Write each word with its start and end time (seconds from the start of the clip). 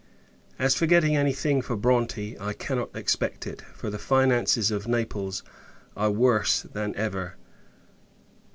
As 0.57 0.73
for 0.73 0.87
getting 0.87 1.15
any 1.15 1.31
thing 1.31 1.61
for 1.61 1.75
Bronte, 1.75 2.35
I 2.39 2.53
cannot 2.53 2.89
expect 2.97 3.45
it; 3.45 3.61
for, 3.75 3.91
the 3.91 3.99
finances 3.99 4.71
of 4.71 4.87
Naples 4.87 5.43
are 5.95 6.09
worse 6.09 6.63
than 6.63 6.95
ever. 6.95 7.35